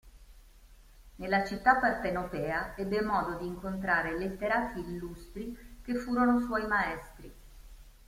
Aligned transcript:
Nella 1.17 1.45
città 1.45 1.75
partenopea 1.75 2.75
ebbe 2.75 3.03
modo 3.03 3.37
di 3.37 3.45
incontrare 3.45 4.17
letterati 4.17 4.79
illustri 4.79 5.55
che 5.83 5.93
furono 5.93 6.39
suoi 6.41 6.65
maestri. 6.65 7.31